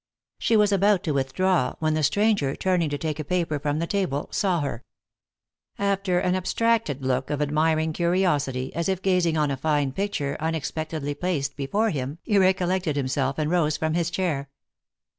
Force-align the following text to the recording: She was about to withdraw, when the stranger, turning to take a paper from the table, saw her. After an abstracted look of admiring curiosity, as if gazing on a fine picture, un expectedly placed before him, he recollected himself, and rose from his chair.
She 0.39 0.57
was 0.57 0.71
about 0.71 1.03
to 1.03 1.11
withdraw, 1.11 1.75
when 1.77 1.93
the 1.93 2.01
stranger, 2.01 2.55
turning 2.55 2.89
to 2.89 2.97
take 2.97 3.19
a 3.19 3.23
paper 3.23 3.59
from 3.59 3.77
the 3.77 3.85
table, 3.85 4.29
saw 4.31 4.61
her. 4.61 4.83
After 5.77 6.17
an 6.17 6.33
abstracted 6.33 7.03
look 7.05 7.29
of 7.29 7.39
admiring 7.39 7.93
curiosity, 7.93 8.73
as 8.73 8.89
if 8.89 9.03
gazing 9.03 9.37
on 9.37 9.51
a 9.51 9.57
fine 9.57 9.91
picture, 9.91 10.37
un 10.39 10.55
expectedly 10.55 11.13
placed 11.13 11.55
before 11.55 11.91
him, 11.91 12.17
he 12.23 12.39
recollected 12.39 12.95
himself, 12.95 13.37
and 13.37 13.51
rose 13.51 13.77
from 13.77 13.93
his 13.93 14.09
chair. 14.09 14.49